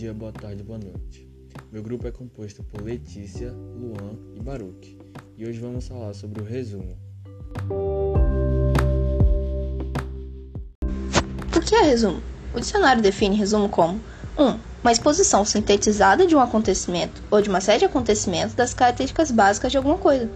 [0.00, 1.28] dia, boa tarde, boa noite.
[1.70, 4.98] Meu grupo é composto por Letícia, Luan e Baruch,
[5.36, 6.96] e hoje vamos falar sobre o resumo.
[11.54, 12.22] O que é resumo?
[12.54, 14.00] O dicionário define resumo como
[14.38, 14.42] 1.
[14.42, 19.30] Um, uma exposição sintetizada de um acontecimento ou de uma série de acontecimentos das características
[19.30, 20.30] básicas de alguma coisa,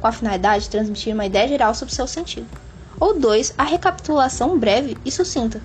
[0.00, 2.48] com a finalidade de transmitir uma ideia geral sobre seu sentido.
[2.98, 3.54] Ou 2.
[3.56, 5.62] A recapitulação breve e sucinta.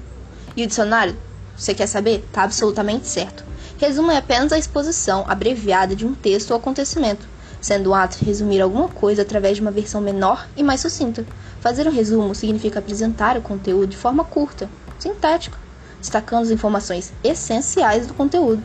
[0.55, 1.17] E o dicionário
[1.59, 2.25] você quer saber?
[2.31, 3.43] Tá absolutamente certo.
[3.77, 7.27] Resumo é apenas a exposição abreviada de um texto ou acontecimento,
[7.59, 11.25] sendo o ato de resumir alguma coisa através de uma versão menor e mais sucinta.
[11.59, 15.57] Fazer um resumo significa apresentar o conteúdo de forma curta, sintética,
[15.99, 18.63] destacando as informações essenciais do conteúdo.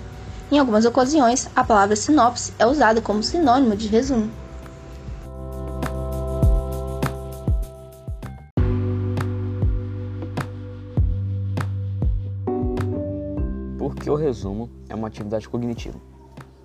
[0.53, 4.31] Em algumas ocasiões, a palavra sinopse é usada como sinônimo de resumo.
[13.95, 15.99] Porque o resumo é uma atividade cognitiva.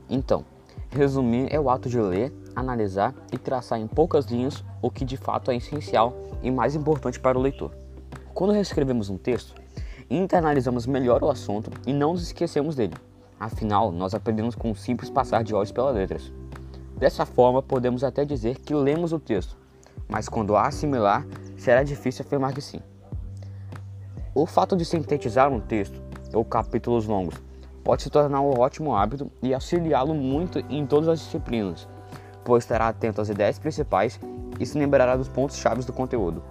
[0.10, 0.44] Então,
[0.90, 5.16] resumir é o ato de ler, analisar e traçar em poucas linhas o que de
[5.16, 7.72] fato é essencial e mais importante para o leitor.
[8.34, 9.54] Quando reescrevemos um texto,
[10.10, 12.96] internalizamos melhor o assunto e não nos esquecemos dele.
[13.40, 16.34] Afinal, nós aprendemos com um simples passar de olhos pelas letras.
[16.98, 19.56] Dessa forma, podemos até dizer que lemos o texto,
[20.08, 22.82] mas quando assimilar, será difícil afirmar que sim.
[24.34, 27.36] O fato de sintetizar um texto ou capítulos longos.
[27.84, 31.88] Pode se tornar um ótimo hábito e auxiliá-lo muito em todas as disciplinas,
[32.44, 34.20] pois estará atento às ideias principais
[34.60, 36.44] e se lembrará dos pontos chaves do conteúdo.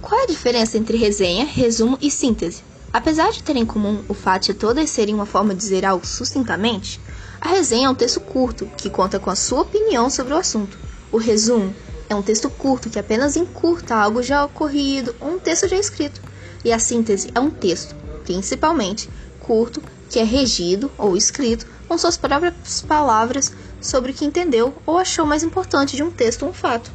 [0.00, 2.62] Qual é a diferença entre resenha, resumo e síntese?
[2.92, 6.04] Apesar de ter em comum o fato de todas serem uma forma de dizer algo
[6.04, 7.00] sucintamente,
[7.40, 10.76] a resenha é um texto curto que conta com a sua opinião sobre o assunto.
[11.12, 11.72] O resumo
[12.10, 16.20] é um texto curto que apenas encurta algo já ocorrido ou um texto já escrito.
[16.64, 17.94] E a síntese é um texto,
[18.24, 19.08] principalmente
[19.38, 19.80] curto,
[20.10, 25.24] que é regido ou escrito com suas próprias palavras sobre o que entendeu ou achou
[25.24, 26.90] mais importante de um texto ou um fato.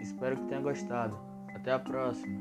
[0.00, 1.18] Espero que tenha gostado.
[1.56, 2.38] Até a próxima.